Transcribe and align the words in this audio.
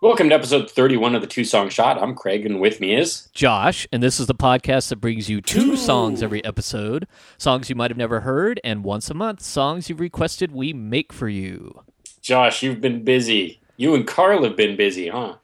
Welcome 0.00 0.28
to 0.28 0.34
episode 0.36 0.70
31 0.70 1.16
of 1.16 1.22
the 1.22 1.26
Two 1.26 1.42
Song 1.42 1.68
Shot. 1.70 2.00
I'm 2.00 2.14
Craig, 2.14 2.46
and 2.46 2.60
with 2.60 2.78
me 2.78 2.94
is 2.94 3.28
Josh, 3.32 3.84
and 3.90 4.00
this 4.00 4.20
is 4.20 4.28
the 4.28 4.34
podcast 4.34 4.90
that 4.90 5.00
brings 5.00 5.28
you 5.28 5.40
two 5.40 5.76
songs 5.76 6.22
every 6.22 6.44
episode 6.44 7.08
songs 7.36 7.68
you 7.68 7.74
might 7.74 7.90
have 7.90 7.98
never 7.98 8.20
heard, 8.20 8.60
and 8.62 8.84
once 8.84 9.10
a 9.10 9.14
month, 9.14 9.40
songs 9.40 9.90
you've 9.90 9.98
requested 9.98 10.52
we 10.52 10.72
make 10.72 11.12
for 11.12 11.28
you. 11.28 11.82
Josh. 12.20 12.62
You've 12.62 12.80
been 12.80 13.02
busy. 13.02 13.60
You 13.76 13.96
and 13.96 14.06
Carl 14.06 14.44
have 14.44 14.54
been 14.54 14.76
busy, 14.76 15.08
huh? 15.08 15.34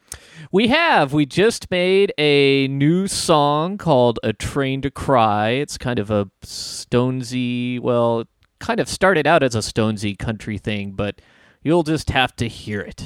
We 0.53 0.69
have. 0.69 1.13
We 1.13 1.27
just 1.27 1.69
made 1.73 2.13
a 2.17 2.69
new 2.69 3.09
song 3.09 3.77
called 3.77 4.21
A 4.23 4.33
Train 4.33 4.83
to 4.83 4.91
Cry. 4.93 5.51
It's 5.51 5.77
kind 5.77 5.99
of 5.99 6.13
a 6.13 6.31
Stonesy, 6.45 7.81
well, 7.81 8.27
kind 8.61 8.79
of 8.79 8.89
started 8.89 9.27
out 9.27 9.43
as 9.43 9.57
a 9.57 9.59
Stonesy 9.59 10.17
country 10.17 10.59
thing, 10.59 10.93
but 10.93 11.21
you'll 11.65 11.83
just 11.83 12.11
have 12.11 12.37
to 12.37 12.47
hear 12.47 12.81
it. 12.81 13.05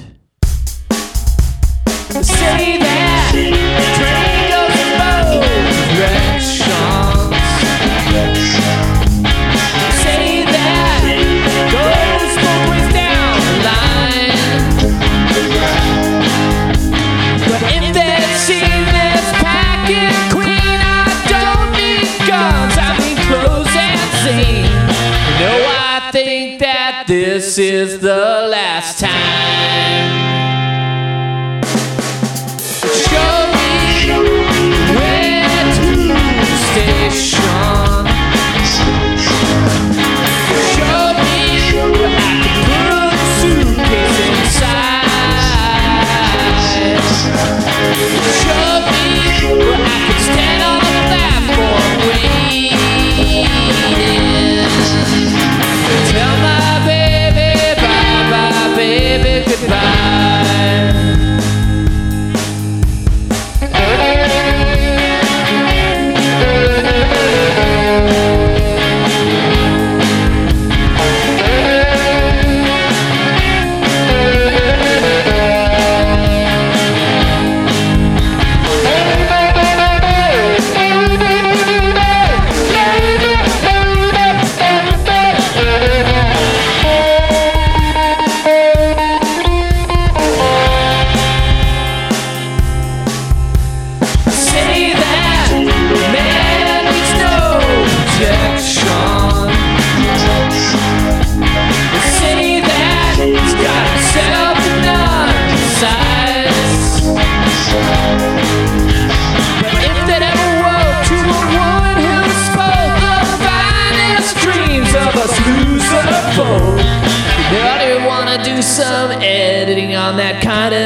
Both 2.10 2.26
directions. 2.26 2.88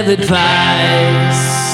Advice. 0.09 1.72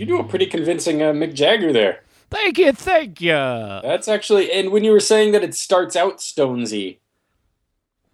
You 0.00 0.06
do 0.06 0.18
a 0.18 0.24
pretty 0.24 0.46
convincing 0.46 1.02
uh, 1.02 1.12
Mick 1.12 1.34
Jagger 1.34 1.74
there. 1.74 2.00
Thank 2.30 2.56
you, 2.56 2.72
thank 2.72 3.20
you. 3.20 3.32
That's 3.34 4.08
actually, 4.08 4.50
and 4.50 4.72
when 4.72 4.82
you 4.82 4.92
were 4.92 4.98
saying 4.98 5.32
that 5.32 5.44
it 5.44 5.54
starts 5.54 5.94
out 5.94 6.18
Stonesy, 6.18 7.00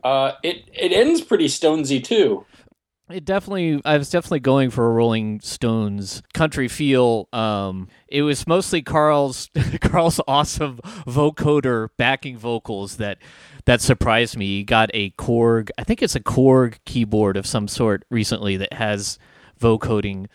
uh, 0.02 0.32
it 0.42 0.68
it 0.72 0.92
ends 0.92 1.20
pretty 1.20 1.46
Stonesy 1.46 2.02
too. 2.02 2.44
It 3.08 3.24
definitely, 3.24 3.80
I 3.84 3.98
was 3.98 4.10
definitely 4.10 4.40
going 4.40 4.70
for 4.70 4.84
a 4.84 4.90
Rolling 4.94 5.38
Stones 5.42 6.24
country 6.34 6.66
feel. 6.66 7.28
Um, 7.32 7.86
it 8.08 8.22
was 8.22 8.48
mostly 8.48 8.82
Carl's 8.82 9.48
Carl's 9.80 10.20
awesome 10.26 10.78
vocoder 11.06 11.90
backing 11.96 12.36
vocals 12.36 12.96
that 12.96 13.18
that 13.64 13.80
surprised 13.80 14.36
me. 14.36 14.46
He 14.46 14.64
got 14.64 14.90
a 14.92 15.10
Korg, 15.10 15.70
I 15.78 15.84
think 15.84 16.02
it's 16.02 16.16
a 16.16 16.20
Korg 16.20 16.78
keyboard 16.84 17.36
of 17.36 17.46
some 17.46 17.68
sort 17.68 18.04
recently 18.10 18.56
that 18.56 18.72
has 18.72 19.20
vocoding 19.60 20.26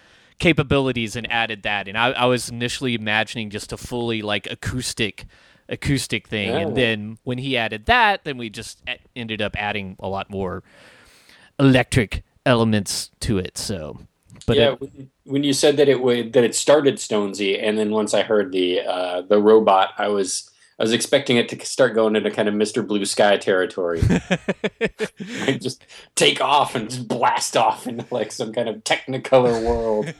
capabilities 0.42 1.16
and 1.16 1.32
added 1.32 1.64
that. 1.64 1.88
And 1.88 1.98
I, 1.98 2.08
I 2.12 2.26
was 2.26 2.50
initially 2.50 2.96
imagining 2.96 3.50
just 3.52 3.72
a 3.72 3.78
fully 3.78 4.22
like 4.22 4.48
acoustic 4.52 5.26
acoustic 5.70 6.28
thing, 6.28 6.50
and 6.50 6.76
then 6.76 7.18
when 7.24 7.38
he 7.38 7.56
added 7.56 7.86
that, 7.86 8.26
then 8.26 8.38
we 8.38 8.50
just 8.50 8.82
ended 9.16 9.42
up 9.42 9.56
adding 9.58 9.96
a 10.02 10.10
lot 10.10 10.30
more 10.30 10.64
electric 11.60 12.24
elements 12.46 13.10
to 13.22 13.38
it. 13.38 13.58
So, 13.58 14.00
but 14.46 14.58
yeah, 14.58 14.72
it- 14.74 14.82
when- 14.82 15.10
when 15.24 15.44
you 15.44 15.54
said 15.54 15.78
that 15.78 15.88
it 15.88 16.02
would 16.02 16.34
that 16.34 16.44
it 16.44 16.56
started 16.56 16.96
Stonesy, 16.96 17.58
and 17.62 17.78
then 17.78 17.92
once 17.92 18.14
I 18.14 18.24
heard 18.24 18.52
the 18.52 18.82
uh, 18.82 19.22
the 19.22 19.40
robot, 19.40 19.92
I 19.98 20.08
was 20.10 20.51
I 20.82 20.84
was 20.84 20.94
expecting 20.94 21.38
it 21.38 21.48
to 21.50 21.64
start 21.64 21.94
going 21.94 22.16
into 22.16 22.32
kind 22.32 22.50
of 22.50 22.56
Mr. 22.56 22.86
Blue 22.86 23.06
Sky 23.06 23.38
territory. 23.38 24.02
just 25.60 25.86
take 26.16 26.42
off 26.42 26.74
and 26.74 26.90
just 26.90 27.08
blast 27.08 27.56
off 27.56 27.86
into 27.86 28.04
like 28.10 28.32
some 28.32 28.52
kind 28.52 28.68
of 28.68 28.78
Technicolor 28.78 29.64
world. 29.64 30.12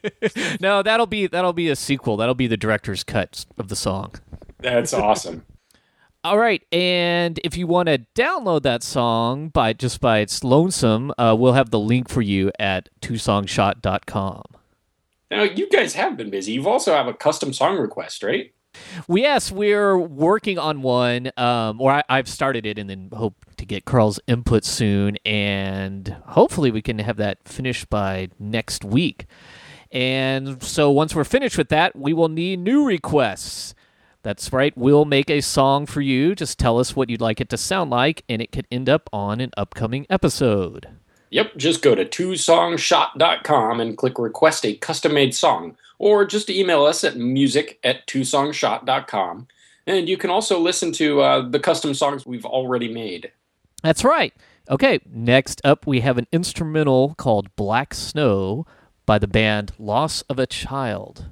no, 0.60 0.82
that'll 0.82 1.06
be 1.06 1.28
that'll 1.28 1.52
be 1.52 1.68
a 1.68 1.76
sequel. 1.76 2.16
That'll 2.16 2.34
be 2.34 2.48
the 2.48 2.56
director's 2.56 3.04
cut 3.04 3.46
of 3.58 3.68
the 3.68 3.76
song. 3.76 4.16
That's 4.58 4.92
awesome. 4.92 5.46
All 6.24 6.36
right, 6.36 6.64
and 6.72 7.38
if 7.44 7.56
you 7.56 7.68
want 7.68 7.86
to 7.86 8.04
download 8.16 8.62
that 8.62 8.82
song 8.82 9.50
by 9.50 9.72
just 9.72 10.00
by 10.00 10.18
its 10.18 10.42
lonesome, 10.42 11.12
uh, 11.16 11.36
we'll 11.38 11.52
have 11.52 11.70
the 11.70 11.78
link 11.78 12.08
for 12.08 12.22
you 12.22 12.50
at 12.58 12.88
twosongshot.com. 13.02 14.42
Now 15.30 15.44
you 15.44 15.70
guys 15.70 15.94
have 15.94 16.16
been 16.16 16.30
busy. 16.30 16.54
You've 16.54 16.66
also 16.66 16.92
have 16.92 17.06
a 17.06 17.14
custom 17.14 17.52
song 17.52 17.78
request, 17.78 18.24
right? 18.24 18.52
Yes, 19.08 19.50
we're 19.50 19.96
working 19.96 20.58
on 20.58 20.82
one, 20.82 21.30
um, 21.36 21.80
or 21.80 21.92
I, 21.92 22.02
I've 22.08 22.28
started 22.28 22.66
it, 22.66 22.78
and 22.78 22.88
then 22.88 23.10
hope 23.12 23.34
to 23.56 23.66
get 23.66 23.84
Carl's 23.84 24.20
input 24.26 24.64
soon, 24.64 25.16
and 25.24 26.16
hopefully 26.26 26.70
we 26.70 26.82
can 26.82 26.98
have 26.98 27.16
that 27.16 27.38
finished 27.46 27.90
by 27.90 28.28
next 28.38 28.84
week. 28.84 29.26
And 29.90 30.62
so 30.62 30.90
once 30.90 31.14
we're 31.14 31.24
finished 31.24 31.56
with 31.56 31.70
that, 31.70 31.96
we 31.96 32.12
will 32.12 32.28
need 32.28 32.58
new 32.58 32.84
requests. 32.86 33.74
That's 34.22 34.52
right. 34.52 34.76
We'll 34.76 35.04
make 35.04 35.30
a 35.30 35.40
song 35.40 35.86
for 35.86 36.00
you. 36.00 36.34
Just 36.34 36.58
tell 36.58 36.78
us 36.78 36.94
what 36.94 37.08
you'd 37.08 37.20
like 37.20 37.40
it 37.40 37.48
to 37.50 37.56
sound 37.56 37.90
like, 37.90 38.24
and 38.28 38.42
it 38.42 38.52
could 38.52 38.66
end 38.70 38.88
up 38.88 39.08
on 39.12 39.40
an 39.40 39.52
upcoming 39.56 40.06
episode. 40.10 40.88
Yep, 41.30 41.56
just 41.56 41.82
go 41.82 41.94
to 41.94 42.04
twosongshot.com 42.04 43.80
and 43.80 43.96
click 43.96 44.18
request 44.18 44.64
a 44.64 44.74
custom 44.74 45.14
made 45.14 45.34
song, 45.34 45.76
or 45.98 46.24
just 46.24 46.50
email 46.50 46.84
us 46.84 47.04
at 47.04 47.16
music 47.16 47.78
at 47.84 48.06
twosongshot.com. 48.06 49.48
And 49.86 50.08
you 50.08 50.16
can 50.16 50.30
also 50.30 50.58
listen 50.58 50.92
to 50.92 51.20
uh, 51.20 51.48
the 51.48 51.60
custom 51.60 51.94
songs 51.94 52.26
we've 52.26 52.44
already 52.44 52.92
made. 52.92 53.32
That's 53.82 54.04
right. 54.04 54.34
Okay, 54.70 55.00
next 55.10 55.62
up 55.64 55.86
we 55.86 56.00
have 56.00 56.18
an 56.18 56.26
instrumental 56.30 57.14
called 57.16 57.54
Black 57.56 57.94
Snow 57.94 58.66
by 59.06 59.18
the 59.18 59.26
band 59.26 59.72
Loss 59.78 60.22
of 60.22 60.38
a 60.38 60.46
Child. 60.46 61.26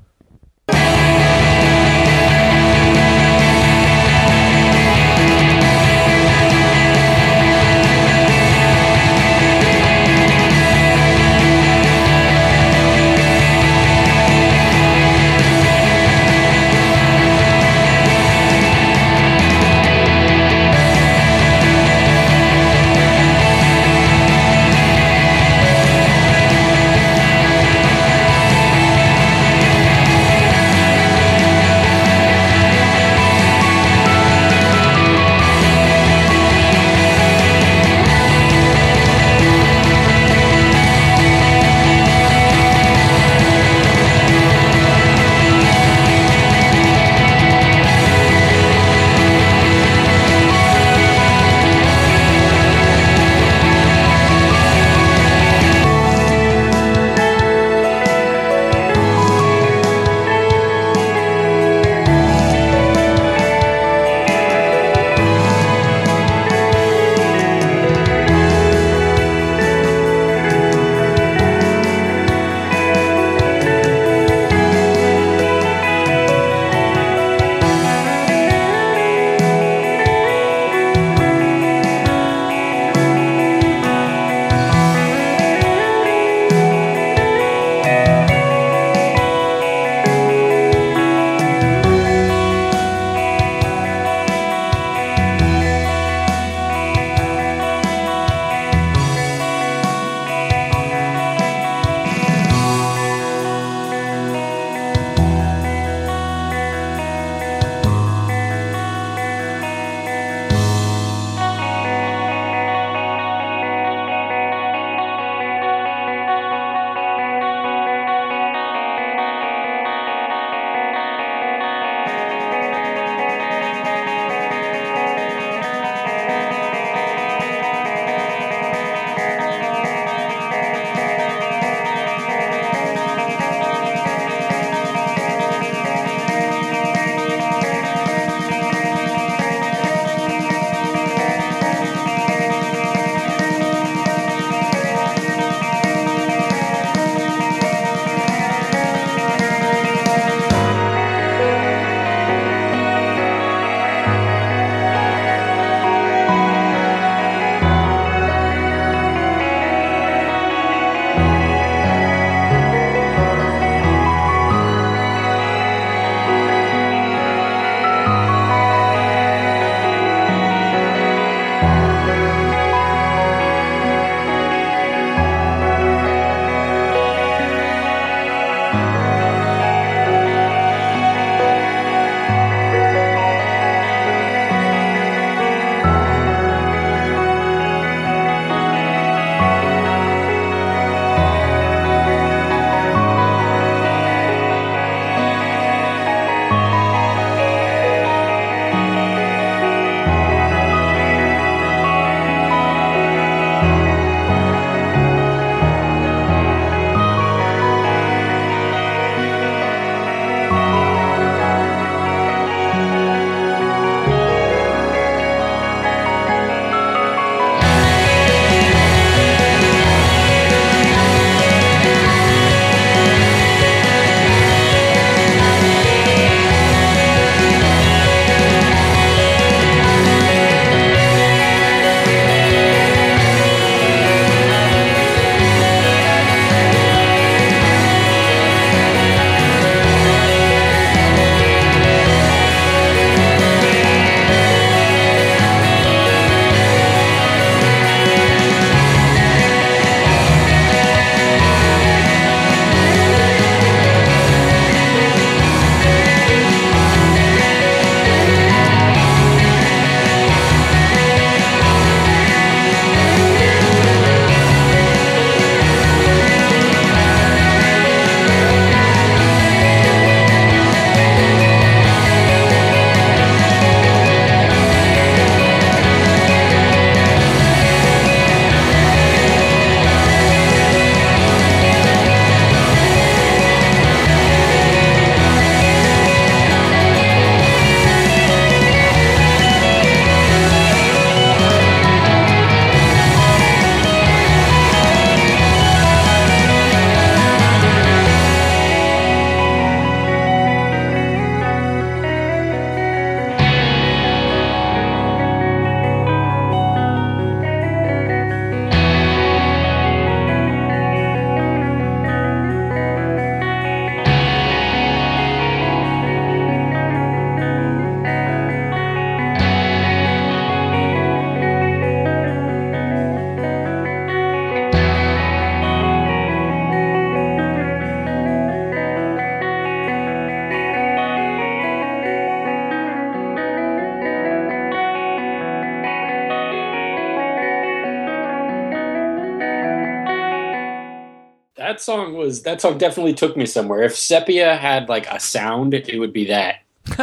That 341.66 341.80
song 341.80 342.14
was 342.14 342.44
that 342.44 342.60
song 342.60 342.78
definitely 342.78 343.12
took 343.12 343.36
me 343.36 343.44
somewhere. 343.44 343.82
If 343.82 343.96
Sepia 343.96 344.56
had 344.56 344.88
like 344.88 345.08
a 345.08 345.18
sound, 345.18 345.74
it 345.74 345.98
would 345.98 346.12
be 346.12 346.26
that. 346.26 346.60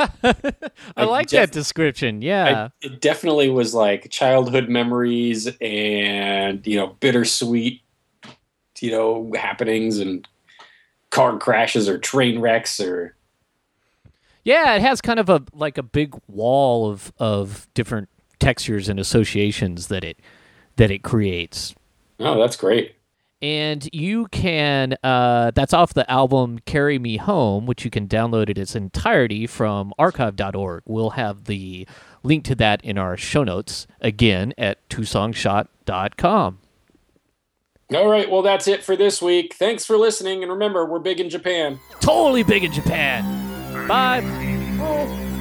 I 0.96 1.04
like 1.04 1.28
def- 1.28 1.40
that 1.42 1.52
description. 1.52 2.22
Yeah, 2.22 2.70
I, 2.82 2.86
it 2.86 3.02
definitely 3.02 3.50
was 3.50 3.74
like 3.74 4.10
childhood 4.10 4.70
memories 4.70 5.50
and 5.60 6.66
you 6.66 6.78
know 6.78 6.96
bittersweet, 7.02 7.82
you 8.80 8.92
know 8.92 9.34
happenings 9.36 10.00
and 10.00 10.26
car 11.10 11.38
crashes 11.38 11.90
or 11.90 11.98
train 11.98 12.40
wrecks 12.40 12.80
or. 12.80 13.16
Yeah, 14.46 14.76
it 14.76 14.82
has 14.82 15.02
kind 15.02 15.20
of 15.20 15.30
a 15.30 15.44
like 15.54 15.78
a 15.78 15.84
big 15.84 16.16
wall 16.28 16.90
of 16.90 17.12
of 17.18 17.68
different 17.74 18.08
textures 18.40 18.88
and 18.88 18.98
associations 18.98 19.88
that 19.88 20.06
it 20.06 20.20
that 20.78 20.90
it 20.90 21.04
creates. 21.04 21.76
Oh, 22.20 22.40
that's 22.40 22.56
great. 22.56 22.96
And 23.44 23.90
you 23.92 24.28
can, 24.28 24.96
uh, 25.04 25.52
that's 25.54 25.74
off 25.74 25.94
the 25.94 26.10
album 26.10 26.60
Carry 26.60 26.98
Me 26.98 27.18
Home, 27.18 27.66
which 27.66 27.84
you 27.84 27.92
can 27.92 28.08
download 28.08 28.48
in 28.50 28.58
its 28.58 28.74
entirety 28.74 29.48
from 29.48 29.94
archive.org. 30.00 30.84
We'll 30.86 31.10
have 31.10 31.44
the 31.44 31.86
link 32.24 32.46
to 32.46 32.56
that 32.56 32.82
in 32.86 32.98
our 32.98 33.18
show 33.18 33.44
notes, 33.44 33.86
again, 34.00 34.54
at 34.58 34.88
twosongshot.com. 34.88 36.60
All 37.94 38.08
right, 38.08 38.32
well, 38.32 38.44
that's 38.44 38.70
it 38.70 38.82
for 38.82 38.96
this 38.96 39.22
week. 39.22 39.56
Thanks 39.56 39.86
for 39.86 39.98
listening. 39.98 40.42
And 40.42 40.50
remember, 40.50 40.86
we're 40.86 41.00
big 41.00 41.20
in 41.20 41.30
Japan. 41.30 41.82
Totally 42.00 42.44
big 42.44 42.64
in 42.64 42.72
Japan. 42.72 43.88
Bye. 43.90 45.32